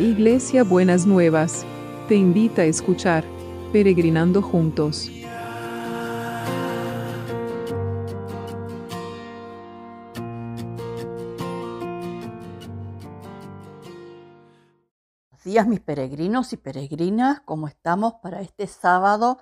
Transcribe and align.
Iglesia 0.00 0.64
Buenas 0.64 1.04
Nuevas, 1.04 1.66
te 2.08 2.14
invita 2.14 2.62
a 2.62 2.64
escuchar 2.64 3.22
Peregrinando 3.70 4.40
Juntos. 4.40 5.10
Buenos 15.28 15.44
días 15.44 15.66
mis 15.66 15.80
peregrinos 15.80 16.54
y 16.54 16.56
peregrinas, 16.56 17.40
¿cómo 17.40 17.68
estamos 17.68 18.14
para 18.22 18.40
este 18.40 18.66
sábado? 18.68 19.36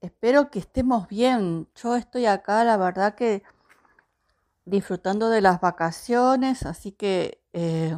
Espero 0.00 0.50
que 0.50 0.58
estemos 0.58 1.06
bien. 1.06 1.68
Yo 1.76 1.94
estoy 1.94 2.26
acá, 2.26 2.64
la 2.64 2.76
verdad 2.76 3.14
que 3.14 3.44
disfrutando 4.64 5.30
de 5.30 5.40
las 5.40 5.60
vacaciones, 5.60 6.66
así 6.66 6.90
que 6.90 7.40
eh, 7.52 7.96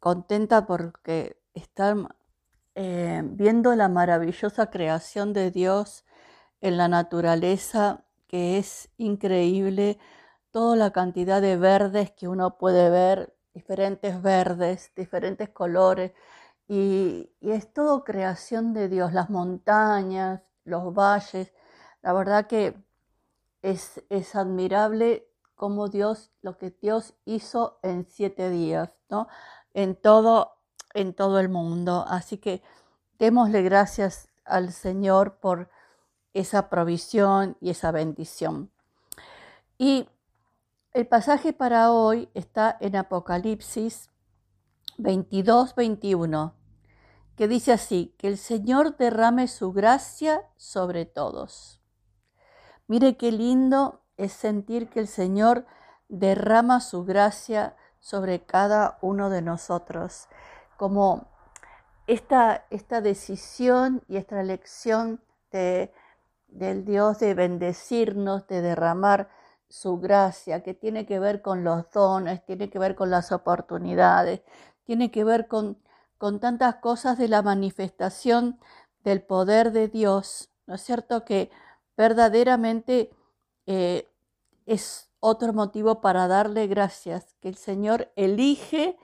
contenta 0.00 0.66
porque 0.66 1.40
estar 1.54 1.96
eh, 2.74 3.22
viendo 3.24 3.74
la 3.74 3.88
maravillosa 3.88 4.70
creación 4.70 5.32
de 5.32 5.50
Dios 5.50 6.04
en 6.60 6.76
la 6.76 6.88
naturaleza, 6.88 8.04
que 8.28 8.58
es 8.58 8.90
increíble, 8.98 9.98
toda 10.50 10.76
la 10.76 10.90
cantidad 10.90 11.40
de 11.40 11.56
verdes 11.56 12.10
que 12.10 12.28
uno 12.28 12.58
puede 12.58 12.90
ver, 12.90 13.34
diferentes 13.54 14.20
verdes, 14.22 14.92
diferentes 14.96 15.48
colores, 15.50 16.12
y, 16.68 17.30
y 17.40 17.52
es 17.52 17.72
todo 17.72 18.04
creación 18.04 18.74
de 18.74 18.88
Dios, 18.88 19.12
las 19.12 19.30
montañas, 19.30 20.42
los 20.64 20.92
valles, 20.92 21.52
la 22.02 22.12
verdad 22.12 22.46
que 22.46 22.74
es, 23.62 24.04
es 24.10 24.34
admirable 24.36 25.28
cómo 25.56 25.88
Dios, 25.88 26.30
lo 26.42 26.56
que 26.58 26.70
Dios 26.70 27.14
hizo 27.24 27.78
en 27.82 28.06
siete 28.06 28.50
días, 28.50 28.90
¿no? 29.08 29.28
En 29.76 29.94
todo, 29.94 30.56
en 30.94 31.12
todo 31.12 31.38
el 31.38 31.50
mundo. 31.50 32.06
Así 32.08 32.38
que 32.38 32.62
démosle 33.18 33.62
gracias 33.62 34.28
al 34.46 34.72
Señor 34.72 35.36
por 35.36 35.68
esa 36.32 36.70
provisión 36.70 37.58
y 37.60 37.70
esa 37.70 37.92
bendición. 37.92 38.70
Y 39.76 40.08
el 40.92 41.06
pasaje 41.06 41.52
para 41.52 41.92
hoy 41.92 42.30
está 42.32 42.74
en 42.80 42.96
Apocalipsis 42.96 44.08
22, 44.96 45.74
21, 45.74 46.54
que 47.36 47.46
dice 47.46 47.72
así, 47.72 48.14
que 48.16 48.28
el 48.28 48.38
Señor 48.38 48.96
derrame 48.96 49.46
su 49.46 49.72
gracia 49.72 50.42
sobre 50.56 51.04
todos. 51.04 51.82
Mire 52.86 53.18
qué 53.18 53.30
lindo 53.30 54.00
es 54.16 54.32
sentir 54.32 54.88
que 54.88 55.00
el 55.00 55.08
Señor 55.08 55.66
derrama 56.08 56.80
su 56.80 57.04
gracia 57.04 57.76
sobre 58.06 58.44
cada 58.44 58.98
uno 59.00 59.30
de 59.30 59.42
nosotros, 59.42 60.28
como 60.76 61.26
esta, 62.06 62.64
esta 62.70 63.00
decisión 63.00 64.00
y 64.06 64.16
esta 64.16 64.40
elección 64.40 65.20
de, 65.50 65.92
del 66.46 66.84
Dios 66.84 67.18
de 67.18 67.34
bendecirnos, 67.34 68.46
de 68.46 68.62
derramar 68.62 69.28
su 69.68 69.98
gracia, 69.98 70.62
que 70.62 70.72
tiene 70.72 71.04
que 71.04 71.18
ver 71.18 71.42
con 71.42 71.64
los 71.64 71.90
dones, 71.90 72.46
tiene 72.46 72.70
que 72.70 72.78
ver 72.78 72.94
con 72.94 73.10
las 73.10 73.32
oportunidades, 73.32 74.42
tiene 74.84 75.10
que 75.10 75.24
ver 75.24 75.48
con, 75.48 75.76
con 76.16 76.38
tantas 76.38 76.76
cosas 76.76 77.18
de 77.18 77.26
la 77.26 77.42
manifestación 77.42 78.60
del 79.02 79.20
poder 79.20 79.72
de 79.72 79.88
Dios, 79.88 80.52
¿no 80.68 80.76
es 80.76 80.82
cierto? 80.82 81.24
Que 81.24 81.50
verdaderamente 81.96 83.10
eh, 83.66 84.08
es 84.64 85.10
otro 85.26 85.52
motivo 85.52 86.00
para 86.00 86.28
darle 86.28 86.68
gracias, 86.68 87.34
que 87.40 87.48
el 87.48 87.56
Señor 87.56 88.12
elige 88.14 88.96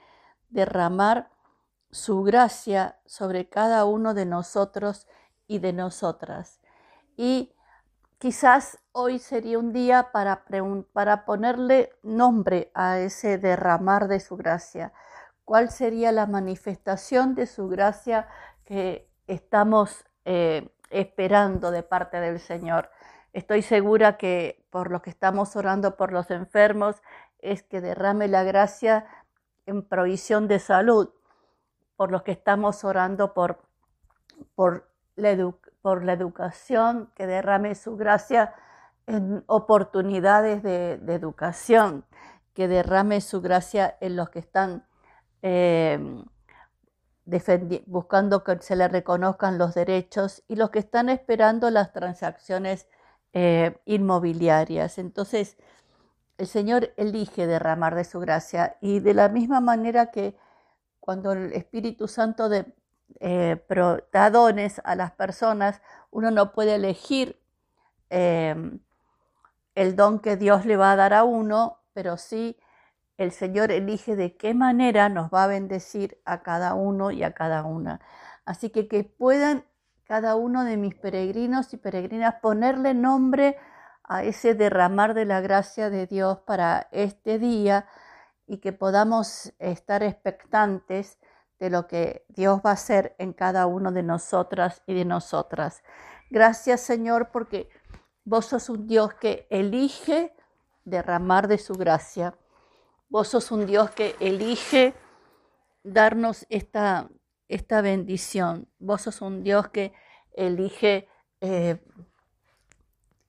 derramar 0.51 1.31
su 1.91 2.23
gracia 2.23 3.01
sobre 3.07 3.49
cada 3.49 3.85
uno 3.87 4.15
de 4.15 4.25
nosotros 4.25 5.09
y 5.49 5.59
de 5.59 5.73
nosotras. 5.73 6.61
Y 7.17 7.53
quizás 8.19 8.79
hoy 8.93 9.19
sería 9.19 9.59
un 9.59 9.73
día 9.73 10.13
para, 10.13 10.45
para 10.93 11.25
ponerle 11.25 11.91
nombre 12.05 12.71
a 12.73 13.01
ese 13.01 13.37
derramar 13.39 14.07
de 14.07 14.21
su 14.21 14.37
gracia. 14.37 14.93
¿Cuál 15.45 15.71
sería 15.71 16.13
la 16.13 16.27
manifestación 16.27 17.35
de 17.35 17.47
su 17.49 17.67
gracia 17.67 18.29
que 18.65 19.11
estamos 19.27 20.05
eh, 20.25 20.71
esperando 20.89 21.73
de 21.73 21.83
parte 21.83 22.21
del 22.21 22.39
Señor? 22.39 22.91
Estoy 23.33 23.63
segura 23.63 24.17
que 24.19 24.62
por 24.73 24.91
lo 24.91 25.03
que 25.03 25.11
estamos 25.11 25.55
orando 25.55 25.97
por 25.99 26.13
los 26.13 26.31
enfermos 26.31 26.97
es 27.41 27.63
que 27.63 27.83
derrame 27.83 28.27
la 28.27 28.43
gracia 28.43 29.07
en 29.67 29.83
provisión 29.83 30.49
de 30.49 30.59
salud, 30.59 31.11
por 31.95 32.11
los 32.11 32.23
que 32.23 32.33
estamos 32.33 32.83
orando 32.83 33.35
por, 33.35 33.61
por, 34.55 34.89
la, 35.15 35.53
por 35.83 36.05
la 36.05 36.15
educación, 36.15 37.13
que 37.15 37.27
derrame 37.27 37.75
su 37.75 37.99
gracia 37.99 38.55
en 39.07 39.45
oportunidades 39.47 40.63
de, 40.63 40.95
educación, 41.07 42.07
que 42.55 42.67
derrame 42.67 43.21
su 43.21 43.43
gracia 43.43 43.99
en 44.01 44.17
los 44.17 44.31
que 44.31 44.39
están 44.39 44.87
eh, 45.43 46.25
buscando 47.85 48.43
que 48.43 48.59
se 48.61 48.75
le 48.75 48.89
reconozcan 48.89 49.59
los 49.59 49.75
derechos 49.75 50.43
y 50.49 50.57
los 50.57 50.71
que 50.71 50.79
están 50.79 51.11
esperando 51.11 51.69
las 51.71 51.93
transacciones 51.93 52.89
eh, 53.33 53.79
inmobiliarias. 53.87 54.99
Entonces, 54.99 55.57
el 56.39 56.47
Señor 56.47 56.93
elige 56.97 57.47
derramar 57.47 57.95
de 57.95 58.05
su 58.05 58.21
gracia 58.21 58.77
y 58.81 59.01
de 59.01 59.15
la 59.15 59.29
misma 59.29 59.61
manera 59.61 60.11
que 60.11 60.37
cuando 61.01 61.33
el 61.33 61.53
Espíritu 61.53 62.09
Santo 62.09 62.49
de, 62.49 62.67
eh, 63.21 63.65
da 64.13 64.31
dones 64.31 64.81
a 64.85 64.95
las 64.97 65.13
personas, 65.13 65.83
uno 66.11 66.31
no 66.31 66.53
puede 66.53 66.75
elegir 66.77 67.41
em, 68.11 68.81
el 69.75 69.97
don 69.97 70.19
que 70.21 70.37
Dios 70.37 70.67
le 70.67 70.77
va 70.77 70.93
a 70.93 70.97
dar 70.97 71.15
a 71.15 71.25
uno, 71.25 71.79
pero 71.95 72.17
sí 72.17 72.59
el 73.19 73.33
Señor 73.33 73.71
elige 73.73 74.17
de 74.17 74.37
qué 74.37 74.55
manera 74.55 75.09
nos 75.09 75.31
va 75.31 75.45
a 75.45 75.47
bendecir 75.47 76.21
a 76.25 76.43
cada 76.43 76.75
uno 76.75 77.11
y 77.11 77.23
a 77.23 77.33
cada 77.35 77.65
una. 77.65 78.01
Así 78.45 78.71
que 78.71 78.89
que 78.89 79.05
puedan 79.05 79.65
cada 80.13 80.37
uno 80.37 80.65
de 80.65 80.77
mis 80.77 80.95
peregrinos 80.95 81.73
y 81.73 81.79
peregrinas 81.79 82.35
ponerle 82.43 82.93
nombre 82.93 83.57
a 84.05 84.25
ese 84.25 84.55
derramar 84.55 85.15
de 85.15 85.25
la 85.25 85.41
gracia 85.41 85.89
de 85.89 86.07
Dios 86.07 86.39
para 86.41 86.87
este 86.93 87.39
día 87.39 87.87
y 88.47 88.59
que 88.59 88.75
podamos 88.75 89.55
estar 89.59 90.03
expectantes 90.03 91.19
de 91.59 91.71
lo 91.71 91.87
que 91.87 92.27
Dios 92.29 92.61
va 92.61 92.69
a 92.69 92.75
hacer 92.75 93.17
en 93.17 93.33
cada 93.33 93.65
uno 93.65 93.91
de 93.91 94.03
nosotras 94.03 94.83
y 94.87 94.93
de 94.93 95.07
nosotras. 95.07 95.83
Gracias 96.29 96.83
Señor 96.83 97.31
porque 97.31 97.71
vos 98.27 98.45
sos 98.45 98.69
un 98.69 98.87
Dios 98.87 99.15
que 99.15 99.47
elige 99.49 100.37
derramar 100.85 101.49
de 101.49 101.57
su 101.57 101.73
gracia. 101.73 102.35
Vos 103.09 103.29
sos 103.29 103.51
un 103.51 103.65
Dios 103.65 103.91
que 103.93 104.15
elige 104.21 104.93
darnos 105.83 106.45
esta 106.51 107.09
esta 107.55 107.83
bendición. 107.83 108.67
Vos 108.79 109.03
sos 109.03 109.21
un 109.21 109.43
Dios 109.43 109.69
que 109.69 109.93
elige 110.33 111.09
eh, 111.41 111.85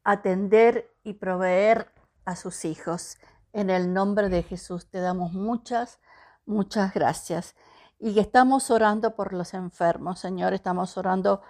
atender 0.03 0.89
y 1.03 1.13
proveer 1.13 1.91
a 2.23 2.35
sus 2.35 2.63
hijos. 2.63 3.17
En 3.51 3.69
el 3.69 3.93
nombre 3.93 4.29
de 4.29 4.43
Jesús 4.43 4.87
te 4.89 4.99
damos 4.99 5.33
muchas, 5.33 5.99
muchas 6.45 6.93
gracias. 6.93 7.55
Y 7.99 8.17
estamos 8.19 8.71
orando 8.71 9.15
por 9.15 9.33
los 9.33 9.53
enfermos, 9.53 10.19
Señor. 10.19 10.53
Estamos 10.53 10.97
orando 10.97 11.41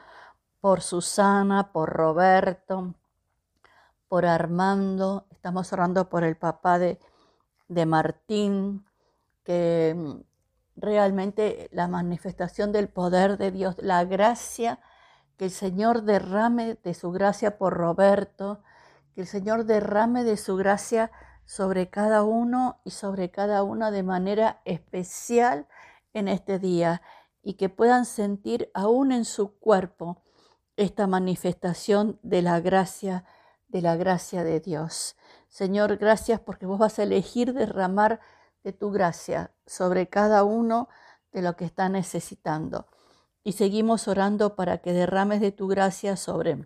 por 0.60 0.82
Susana, 0.82 1.72
por 1.72 1.90
Roberto, 1.90 2.96
por 4.08 4.26
Armando. 4.26 5.28
Estamos 5.30 5.72
orando 5.74 6.10
por 6.10 6.24
el 6.24 6.38
papá 6.38 6.80
de, 6.80 7.00
de 7.68 7.86
Martín, 7.86 8.86
que 9.44 10.24
realmente 10.76 11.70
la 11.72 11.88
manifestación 11.88 12.72
del 12.72 12.90
poder 12.90 13.38
de 13.38 13.52
Dios, 13.52 13.76
la 13.80 14.04
gracia, 14.06 14.80
que 15.38 15.46
el 15.46 15.52
Señor 15.52 16.04
derrame 16.04 16.78
de 16.84 16.94
su 16.94 17.12
gracia 17.12 17.58
por 17.58 17.74
Roberto, 17.74 18.64
que 19.16 19.22
el 19.22 19.28
Señor 19.28 19.66
derrame 19.66 20.24
de 20.24 20.38
su 20.38 20.56
gracia 20.56 21.12
sobre 21.46 21.90
cada 21.90 22.24
uno 22.24 22.80
y 22.84 22.92
sobre 22.92 23.30
cada 23.30 23.64
una 23.64 23.92
de 23.92 24.04
manera 24.04 24.62
especial 24.66 25.68
en 26.14 26.28
este 26.28 26.60
día 26.60 27.02
y 27.42 27.56
que 27.56 27.70
puedan 27.70 28.06
sentir 28.06 28.72
aún 28.74 29.12
en 29.12 29.26
su 29.26 29.58
cuerpo 29.60 30.24
esta 30.78 31.08
manifestación 31.08 32.20
de 32.24 32.42
la 32.42 32.60
gracia, 32.60 33.26
de 33.68 33.82
la 33.82 33.96
gracia 33.96 34.44
de 34.44 34.60
Dios. 34.60 35.16
Señor, 35.50 35.98
gracias 35.98 36.40
porque 36.40 36.66
vos 36.66 36.80
vas 36.80 36.98
a 36.98 37.04
elegir 37.04 37.54
derramar 37.54 38.22
de 38.64 38.74
tu 38.74 38.92
gracia 38.92 39.52
sobre 39.66 40.08
cada 40.10 40.44
uno 40.44 40.90
de 41.32 41.42
lo 41.42 41.56
que 41.56 41.66
está 41.66 41.90
necesitando. 41.90 42.88
Y 43.44 43.54
seguimos 43.54 44.08
orando 44.08 44.56
para 44.56 44.78
que 44.78 44.94
derrames 44.94 45.42
de 45.42 45.52
tu 45.52 45.68
gracia 45.68 46.16
sobre 46.16 46.66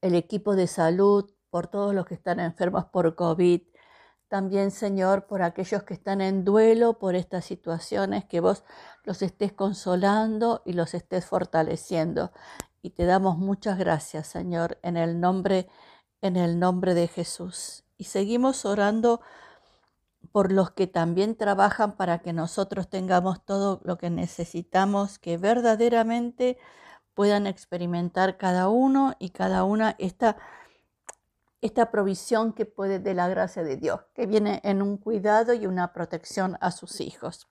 el 0.00 0.14
equipo 0.14 0.54
de 0.54 0.66
salud, 0.68 1.30
por 1.50 1.66
todos 1.66 1.94
los 1.94 2.06
que 2.06 2.14
están 2.14 2.40
enfermos 2.40 2.84
por 2.86 3.14
COVID, 3.14 3.62
También, 4.28 4.70
Señor, 4.70 5.26
por 5.26 5.40
aquellos 5.40 5.84
que 5.84 5.94
están 5.94 6.20
en 6.20 6.44
duelo 6.44 6.98
por 6.98 7.14
estas 7.14 7.46
situaciones, 7.46 8.26
que 8.26 8.40
vos 8.40 8.62
los 9.04 9.22
estés 9.22 9.54
consolando 9.54 10.60
y 10.66 10.74
los 10.74 10.92
estés 10.92 11.24
fortaleciendo. 11.24 12.30
Y 12.82 12.90
te 12.90 13.06
damos 13.06 13.38
muchas 13.38 13.78
gracias, 13.78 14.26
Señor, 14.26 14.78
en 14.82 14.98
el 14.98 15.18
nombre, 15.18 15.66
en 16.20 16.36
el 16.36 16.58
nombre 16.58 16.92
de 16.92 17.08
Jesús. 17.08 17.84
Y 17.96 18.04
seguimos 18.04 18.66
orando 18.66 19.22
por 20.32 20.52
los 20.52 20.70
que 20.70 20.86
también 20.86 21.36
trabajan 21.36 21.96
para 21.96 22.18
que 22.20 22.32
nosotros 22.32 22.88
tengamos 22.88 23.44
todo 23.44 23.80
lo 23.84 23.98
que 23.98 24.10
necesitamos, 24.10 25.18
que 25.18 25.36
verdaderamente 25.38 26.58
puedan 27.14 27.46
experimentar 27.46 28.36
cada 28.36 28.68
uno 28.68 29.14
y 29.18 29.30
cada 29.30 29.64
una 29.64 29.96
esta 29.98 30.36
esta 31.60 31.90
provisión 31.90 32.52
que 32.52 32.66
puede 32.66 33.00
de 33.00 33.14
la 33.14 33.28
gracia 33.28 33.64
de 33.64 33.76
Dios, 33.76 34.00
que 34.14 34.26
viene 34.26 34.60
en 34.62 34.80
un 34.80 34.96
cuidado 34.96 35.54
y 35.54 35.66
una 35.66 35.92
protección 35.92 36.56
a 36.60 36.70
sus 36.70 37.00
hijos. 37.00 37.48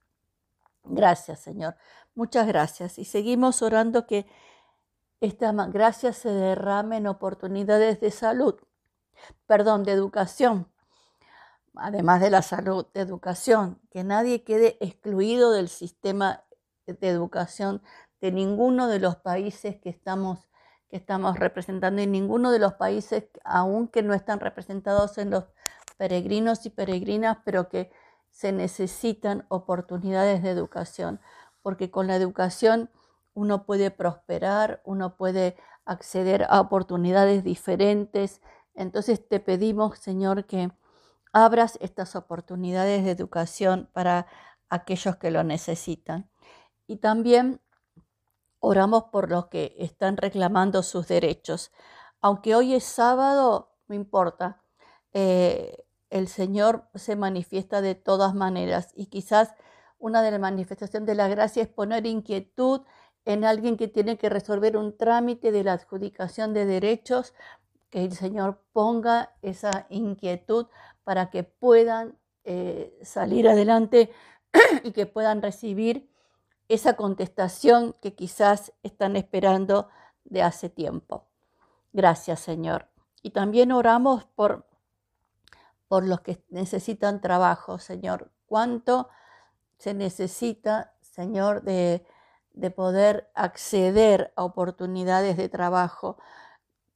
Gracias, 0.85 1.41
Señor. 1.41 1.75
Muchas 2.15 2.47
gracias. 2.47 2.97
Y 2.97 3.05
seguimos 3.05 3.61
orando 3.61 4.07
que 4.07 4.25
esta 5.19 5.51
gracia 5.51 6.13
se 6.13 6.29
derrame 6.29 6.97
en 6.97 7.07
oportunidades 7.07 7.99
de 7.99 8.11
salud, 8.11 8.55
perdón, 9.45 9.83
de 9.83 9.91
educación, 9.91 10.71
además 11.79 12.21
de 12.21 12.29
la 12.29 12.41
salud, 12.41 12.85
de 12.93 13.01
educación, 13.01 13.79
que 13.91 14.03
nadie 14.03 14.43
quede 14.43 14.77
excluido 14.79 15.51
del 15.51 15.69
sistema 15.69 16.43
de 16.85 17.09
educación 17.09 17.81
de 18.21 18.31
ninguno 18.31 18.87
de 18.87 18.99
los 18.99 19.17
países 19.17 19.77
que 19.77 19.89
estamos 19.89 20.47
que 20.89 20.97
estamos 20.97 21.37
representando 21.37 22.01
y 22.01 22.07
ninguno 22.07 22.51
de 22.51 22.59
los 22.59 22.75
países, 22.75 23.25
aún 23.43 23.87
que 23.87 24.03
no 24.03 24.13
están 24.13 24.39
representados 24.39 25.17
en 25.17 25.31
los 25.31 25.45
peregrinos 25.97 26.65
y 26.65 26.69
peregrinas, 26.69 27.37
pero 27.43 27.69
que 27.69 27.91
se 28.29 28.51
necesitan 28.51 29.45
oportunidades 29.49 30.43
de 30.43 30.49
educación, 30.49 31.19
porque 31.61 31.91
con 31.91 32.07
la 32.07 32.15
educación 32.15 32.89
uno 33.33 33.65
puede 33.65 33.91
prosperar, 33.91 34.81
uno 34.85 35.17
puede 35.17 35.57
acceder 35.85 36.45
a 36.49 36.61
oportunidades 36.61 37.43
diferentes. 37.43 38.41
Entonces 38.73 39.27
te 39.27 39.39
pedimos, 39.39 39.99
Señor, 39.99 40.45
que 40.45 40.71
abras 41.45 41.77
estas 41.81 42.15
oportunidades 42.15 43.03
de 43.03 43.11
educación 43.11 43.89
para 43.93 44.27
aquellos 44.69 45.17
que 45.17 45.31
lo 45.31 45.43
necesitan. 45.43 46.29
Y 46.87 46.97
también 46.97 47.61
Oramos 48.59 49.05
por 49.05 49.29
los 49.29 49.47
que 49.47 49.75
están 49.77 50.17
reclamando 50.17 50.81
sus 50.83 51.07
derechos. 51.07 51.71
Aunque 52.21 52.55
hoy 52.55 52.73
es 52.73 52.83
sábado, 52.83 53.75
no 53.87 53.95
importa. 53.95 54.61
Eh, 55.13 55.85
el 56.09 56.27
Señor 56.27 56.89
se 56.95 57.15
manifiesta 57.15 57.81
de 57.81 57.95
todas 57.95 58.33
maneras 58.33 58.91
y 58.95 59.07
quizás 59.07 59.53
una 59.99 60.21
de 60.21 60.31
las 60.31 60.39
manifestaciones 60.39 61.07
de 61.07 61.15
la 61.15 61.27
gracia 61.27 61.63
es 61.63 61.69
poner 61.69 62.05
inquietud 62.05 62.81
en 63.25 63.43
alguien 63.43 63.77
que 63.77 63.87
tiene 63.87 64.17
que 64.17 64.29
resolver 64.29 64.77
un 64.77 64.97
trámite 64.97 65.51
de 65.51 65.63
la 65.63 65.73
adjudicación 65.73 66.53
de 66.53 66.65
derechos, 66.65 67.33
que 67.89 68.03
el 68.05 68.13
Señor 68.13 68.63
ponga 68.73 69.33
esa 69.41 69.85
inquietud 69.89 70.67
para 71.07 71.29
que 71.29 71.43
puedan 71.43 72.17
eh, 72.43 72.99
salir 73.01 73.47
adelante 73.47 74.11
y 74.83 74.91
que 74.91 75.05
puedan 75.05 75.41
recibir 75.41 76.11
esa 76.67 76.97
contestación 76.97 77.95
que 78.01 78.13
quizás 78.13 78.73
están 78.83 79.15
esperando 79.15 79.87
de 80.25 80.43
hace 80.43 80.67
tiempo. 80.67 81.29
Gracias, 81.93 82.41
Señor. 82.41 82.89
Y 83.21 83.29
también 83.29 83.71
oramos 83.71 84.25
por, 84.25 84.67
por 85.87 86.05
los 86.05 86.19
que 86.19 86.43
necesitan 86.49 87.21
trabajo, 87.21 87.79
Señor. 87.79 88.29
¿Cuánto 88.45 89.07
se 89.77 89.93
necesita, 89.93 90.93
Señor, 90.99 91.61
de, 91.61 92.05
de 92.51 92.69
poder 92.69 93.31
acceder 93.33 94.33
a 94.35 94.43
oportunidades 94.43 95.37
de 95.37 95.47
trabajo? 95.47 96.17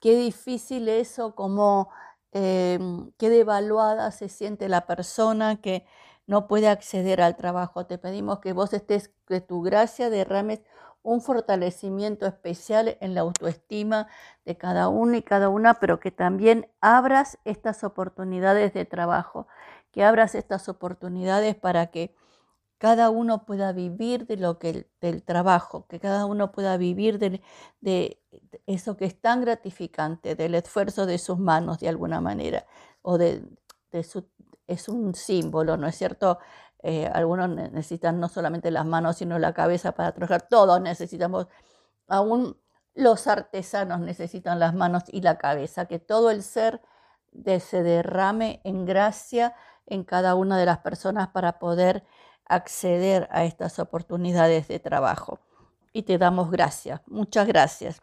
Qué 0.02 0.18
difícil 0.18 0.90
eso, 0.90 1.34
como 1.34 1.92
eh, 2.34 2.80
qué 3.18 3.30
devaluada 3.30 4.12
se 4.12 4.30
siente 4.30 4.70
la 4.70 4.86
persona 4.86 5.62
que 5.62 5.86
no 6.28 6.48
puede 6.48 6.70
acceder 6.70 7.22
al 7.22 7.36
trabajo. 7.36 7.86
Te 7.86 7.98
pedimos 7.98 8.40
que 8.40 8.54
vos 8.54 8.74
estés, 8.74 9.12
que 9.28 9.42
tu 9.42 9.62
gracia 9.62 10.10
derrames 10.10 10.62
un 11.04 11.22
fortalecimiento 11.22 12.26
especial 12.28 12.98
en 13.02 13.16
la 13.16 13.22
autoestima 13.22 14.08
de 14.46 14.58
cada 14.58 14.88
uno 14.88 15.16
y 15.16 15.24
cada 15.24 15.50
una, 15.50 15.76
pero 15.76 16.00
que 16.00 16.12
también 16.12 16.70
abras 16.80 17.38
estas 17.44 17.84
oportunidades 17.84 18.74
de 18.74 18.86
trabajo, 18.86 19.48
que 19.92 20.04
abras 20.04 20.36
estas 20.36 20.70
oportunidades 20.70 21.56
para 21.56 21.88
que 21.88 22.16
cada 22.82 23.12
uno 23.12 23.46
pueda 23.46 23.74
vivir 23.74 24.26
de 24.26 24.38
lo 24.38 24.58
que 24.58 24.88
del 25.02 25.22
trabajo, 25.22 25.86
que 25.88 26.00
cada 26.00 26.26
uno 26.26 26.52
pueda 26.52 26.78
vivir 26.78 27.20
de, 27.20 27.40
de, 27.80 28.20
eso 28.66 28.98
que 28.98 29.06
es 29.06 29.22
tan 29.22 29.42
gratificante, 29.42 30.34
del 30.34 30.56
esfuerzo 30.56 31.06
de 31.06 31.20
sus 31.20 31.38
manos 31.38 31.78
de 31.78 31.90
alguna 31.90 32.22
manera, 32.22 32.66
o 33.04 33.20
de, 33.20 33.44
de 33.92 34.04
su, 34.04 34.28
es 34.66 34.90
un 34.90 35.14
símbolo, 35.14 35.78
¿no 35.78 35.86
es 35.86 35.96
cierto? 35.96 36.40
Eh, 36.82 37.06
algunos 37.14 37.50
necesitan 37.50 38.20
no 38.20 38.28
solamente 38.28 38.72
las 38.72 38.88
manos, 38.88 39.18
sino 39.18 39.38
la 39.38 39.54
cabeza 39.54 39.92
para 39.92 40.12
trabajar. 40.14 40.48
Todos 40.50 40.82
necesitamos, 40.82 41.46
aún 42.08 42.58
los 42.96 43.28
artesanos 43.28 44.00
necesitan 44.00 44.58
las 44.58 44.74
manos 44.74 45.04
y 45.08 45.22
la 45.22 45.38
cabeza, 45.38 45.86
que 45.86 46.00
todo 46.00 46.32
el 46.32 46.42
ser 46.42 46.82
se 47.60 47.84
derrame 47.84 48.60
en 48.64 48.86
gracia 48.86 49.54
en 49.86 50.04
cada 50.04 50.34
una 50.34 50.58
de 50.58 50.66
las 50.66 50.80
personas 50.80 51.28
para 51.28 51.60
poder 51.60 52.04
acceder 52.56 53.30
a 53.32 53.46
estas 53.46 53.80
oportunidades 53.80 54.68
de 54.68 54.80
trabajo. 54.80 55.40
Y 55.94 56.04
te 56.04 56.18
damos 56.18 56.52
gracias, 56.52 57.02
muchas 57.08 57.48
gracias. 57.48 58.02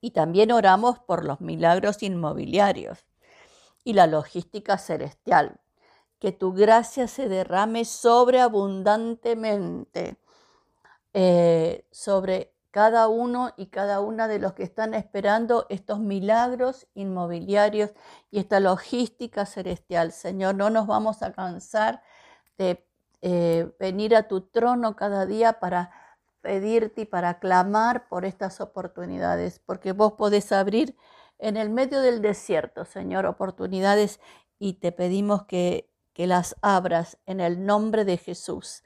Y 0.00 0.10
también 0.10 0.52
oramos 0.52 0.98
por 0.98 1.24
los 1.24 1.40
milagros 1.40 2.02
inmobiliarios 2.02 3.06
y 3.82 3.94
la 3.94 4.06
logística 4.06 4.76
celestial 4.78 5.58
que 6.18 6.32
tu 6.32 6.52
gracia 6.52 7.08
se 7.08 7.28
derrame 7.28 7.84
sobreabundantemente 7.84 10.16
eh, 11.12 11.86
sobre 11.90 12.54
cada 12.70 13.08
uno 13.08 13.52
y 13.56 13.66
cada 13.68 14.00
una 14.00 14.28
de 14.28 14.38
los 14.38 14.52
que 14.52 14.62
están 14.62 14.92
esperando 14.92 15.64
estos 15.70 15.98
milagros 15.98 16.86
inmobiliarios 16.94 17.92
y 18.30 18.38
esta 18.38 18.60
logística 18.60 19.46
celestial. 19.46 20.12
Señor, 20.12 20.56
no 20.56 20.68
nos 20.68 20.86
vamos 20.86 21.22
a 21.22 21.32
cansar 21.32 22.02
de 22.58 22.86
eh, 23.22 23.72
venir 23.78 24.14
a 24.14 24.28
tu 24.28 24.42
trono 24.42 24.96
cada 24.96 25.26
día 25.26 25.60
para 25.60 25.90
pedirte 26.40 27.02
y 27.02 27.06
para 27.06 27.38
clamar 27.38 28.08
por 28.08 28.24
estas 28.24 28.60
oportunidades, 28.60 29.58
porque 29.58 29.92
vos 29.92 30.12
podés 30.12 30.52
abrir 30.52 30.96
en 31.38 31.56
el 31.56 31.70
medio 31.70 32.00
del 32.00 32.22
desierto, 32.22 32.84
Señor, 32.84 33.26
oportunidades 33.26 34.20
y 34.58 34.74
te 34.74 34.92
pedimos 34.92 35.44
que 35.44 35.90
que 36.16 36.26
las 36.26 36.56
abras 36.62 37.18
en 37.26 37.40
el 37.40 37.66
nombre 37.66 38.06
de 38.06 38.16
Jesús, 38.16 38.82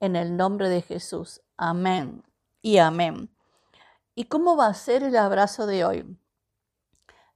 en 0.00 0.16
el 0.16 0.36
nombre 0.36 0.68
de 0.68 0.82
Jesús. 0.82 1.40
Amén 1.56 2.22
y 2.60 2.76
amén. 2.76 3.34
¿Y 4.14 4.24
cómo 4.24 4.54
va 4.54 4.66
a 4.66 4.74
ser 4.74 5.02
el 5.02 5.16
abrazo 5.16 5.66
de 5.66 5.86
hoy? 5.86 6.18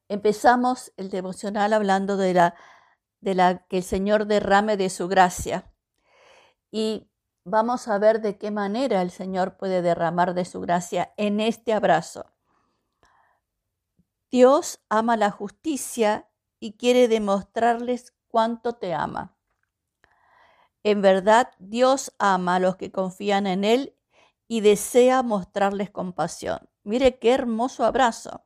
Empezamos 0.06 0.92
el 0.98 1.08
devocional 1.08 1.72
hablando 1.72 2.18
de 2.18 2.34
la, 2.34 2.56
de 3.22 3.34
la 3.34 3.66
que 3.68 3.78
el 3.78 3.84
Señor 3.84 4.26
derrame 4.26 4.76
de 4.76 4.90
su 4.90 5.08
gracia. 5.08 5.72
Y 6.70 7.08
vamos 7.44 7.88
a 7.88 7.98
ver 7.98 8.20
de 8.20 8.38
qué 8.38 8.50
manera 8.50 9.02
el 9.02 9.10
Señor 9.10 9.56
puede 9.56 9.82
derramar 9.82 10.34
de 10.34 10.44
su 10.44 10.60
gracia 10.60 11.14
en 11.16 11.40
este 11.40 11.72
abrazo. 11.72 12.26
Dios 14.30 14.80
ama 14.90 15.16
la 15.16 15.30
justicia 15.30 16.28
y 16.60 16.72
quiere 16.76 17.08
demostrarles 17.08 18.14
cuánto 18.28 18.74
te 18.74 18.92
ama. 18.92 19.36
En 20.82 21.02
verdad, 21.02 21.50
Dios 21.58 22.12
ama 22.18 22.56
a 22.56 22.60
los 22.60 22.76
que 22.76 22.92
confían 22.92 23.46
en 23.46 23.64
Él 23.64 23.96
y 24.46 24.60
desea 24.60 25.22
mostrarles 25.22 25.90
compasión. 25.90 26.68
Mire 26.82 27.18
qué 27.18 27.32
hermoso 27.32 27.84
abrazo. 27.84 28.44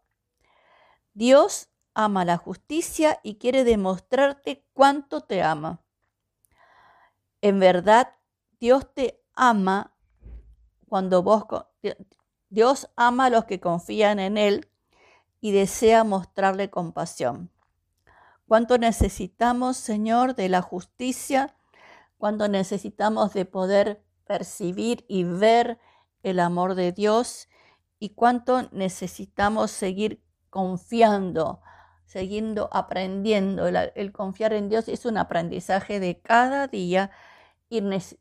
Dios 1.15 1.69
ama 1.95 2.25
la 2.25 2.37
justicia 2.37 3.21
y 3.23 3.37
quiere 3.37 3.65
demostrarte 3.65 4.65
cuánto 4.73 5.21
te 5.21 5.43
ama. 5.43 5.82
En 7.43 7.61
verdad, 7.61 8.15
Dios 8.59 8.87
te 8.95 9.23
ama 9.35 9.95
cuando 10.89 11.23
vos... 11.23 11.45
Dios 12.49 12.91
ama 12.97 13.27
a 13.27 13.31
los 13.31 13.45
que 13.47 13.61
confían 13.61 14.19
en 14.19 14.39
Él 14.39 14.69
y 15.41 15.53
desea 15.53 16.05
mostrarle 16.05 16.71
compasión. 16.71 17.51
¿Cuánto 18.47 18.79
necesitamos, 18.79 19.77
Señor, 19.77 20.35
de 20.35 20.49
la 20.49 20.63
justicia? 20.63 21.55
cuando 22.23 22.47
necesitamos 22.47 23.33
de 23.33 23.47
poder 23.47 24.01
percibir 24.29 25.05
y 25.09 25.25
ver 25.25 25.81
el 26.23 26.39
amor 26.39 26.77
de 26.77 26.93
Dios 26.93 27.49
y 27.99 28.11
cuánto 28.11 28.69
necesitamos 28.71 29.73
seguir 29.73 30.23
confiando 30.49 31.61
siguiendo 32.05 32.69
aprendiendo. 32.73 33.67
El, 33.67 34.13
confiar 34.13 34.53
en 34.53 34.69
Dios 34.69 34.87
es 34.87 35.05
un 35.05 35.17
aprendizaje 35.17 35.99
de 35.99 36.21
cada 36.21 36.69
día 36.69 37.11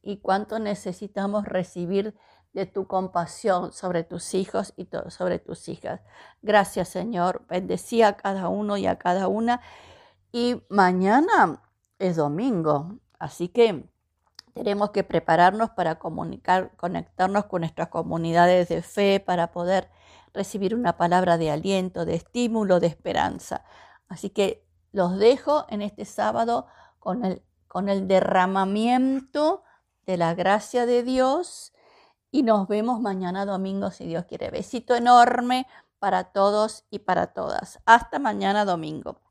y, 0.02 0.18
cuánto 0.18 0.60
necesitamos 0.60 1.46
recibir 1.46 2.16
de 2.54 2.66
tu 2.66 2.88
compasión 2.88 3.74
sobre 3.74 4.04
tus 4.04 4.34
hijos 4.34 4.74
y 4.78 4.88
sobre 5.10 5.40
tus 5.40 5.68
hijas. 5.68 6.02
Gracias 6.42 6.90
Señor, 6.90 7.46
bendecí 7.50 8.02
a 8.02 8.16
cada 8.16 8.48
uno 8.48 8.78
y 8.78 8.88
a 8.88 8.98
cada 8.98 9.28
una. 9.28 9.62
Y 10.32 10.64
mañana 10.70 11.62
es 12.00 12.16
domingo, 12.16 13.00
así 13.20 13.50
que 13.50 13.90
tenemos 14.54 14.92
que 14.92 15.04
prepararnos 15.04 15.72
para 15.72 16.00
comunicar, 16.00 16.72
conectarnos 16.78 17.46
con 17.46 17.62
nuestras 17.62 17.90
comunidades 17.90 18.70
de 18.70 18.82
fe, 18.82 19.20
para 19.20 19.52
poder 19.52 19.90
recibir 20.34 20.76
una 20.76 20.96
palabra 20.96 21.38
de 21.38 21.52
aliento, 21.52 22.06
de 22.06 22.16
estímulo, 22.16 22.80
de 22.80 22.88
esperanza. 22.88 23.66
Así 24.08 24.30
que 24.30 24.66
los 24.94 25.18
dejo 25.18 25.66
en 25.70 25.82
este 25.82 26.06
sábado 26.06 26.68
con 27.00 27.26
el, 27.26 27.42
con 27.72 27.88
el 27.88 28.06
derramamiento 28.06 29.64
de 30.06 30.18
la 30.18 30.36
gracia 30.36 30.86
de 30.86 31.04
Dios 31.04 31.72
y 32.30 32.44
nos 32.44 32.68
vemos 32.68 33.00
mañana 33.00 33.46
domingo 33.46 33.92
si 33.92 34.06
Dios 34.08 34.26
quiere. 34.26 34.52
Besito 34.52 34.94
enorme 34.94 35.68
para 35.98 36.26
todos 36.34 36.84
y 36.90 37.00
para 37.00 37.28
todas. 37.28 37.80
Hasta 37.86 38.20
mañana 38.20 38.66
domingo. 38.66 39.16